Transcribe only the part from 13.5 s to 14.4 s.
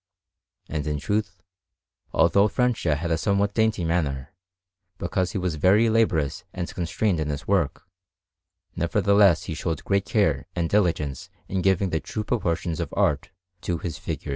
to his figures.